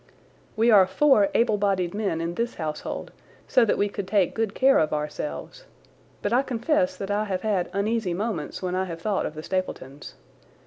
[0.55, 3.11] We are four able bodied men in this household,
[3.47, 5.65] so that we could take good care of ourselves,
[6.23, 9.43] but I confess that I have had uneasy moments when I have thought of the
[9.43, 10.15] Stapletons.